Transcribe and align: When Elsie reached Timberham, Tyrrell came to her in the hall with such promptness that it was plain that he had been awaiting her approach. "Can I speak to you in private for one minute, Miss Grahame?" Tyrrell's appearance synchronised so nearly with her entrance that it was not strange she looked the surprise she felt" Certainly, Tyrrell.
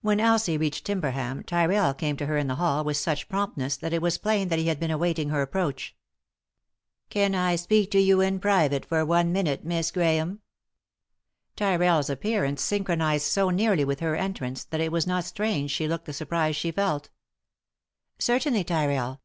When 0.00 0.20
Elsie 0.20 0.56
reached 0.56 0.86
Timberham, 0.86 1.42
Tyrrell 1.42 1.92
came 1.92 2.16
to 2.16 2.24
her 2.24 2.38
in 2.38 2.46
the 2.46 2.54
hall 2.54 2.82
with 2.82 2.96
such 2.96 3.28
promptness 3.28 3.76
that 3.76 3.92
it 3.92 4.00
was 4.00 4.16
plain 4.16 4.48
that 4.48 4.58
he 4.58 4.68
had 4.68 4.80
been 4.80 4.90
awaiting 4.90 5.28
her 5.28 5.42
approach. 5.42 5.94
"Can 7.10 7.34
I 7.34 7.56
speak 7.56 7.90
to 7.90 8.00
you 8.00 8.22
in 8.22 8.38
private 8.40 8.86
for 8.86 9.04
one 9.04 9.32
minute, 9.32 9.62
Miss 9.62 9.90
Grahame?" 9.90 10.38
Tyrrell's 11.56 12.08
appearance 12.08 12.62
synchronised 12.62 13.26
so 13.26 13.50
nearly 13.50 13.84
with 13.84 14.00
her 14.00 14.16
entrance 14.16 14.64
that 14.64 14.80
it 14.80 14.92
was 14.92 15.06
not 15.06 15.24
strange 15.24 15.70
she 15.70 15.86
looked 15.86 16.06
the 16.06 16.14
surprise 16.14 16.56
she 16.56 16.70
felt" 16.72 17.10
Certainly, 18.18 18.64
Tyrrell. 18.64 19.18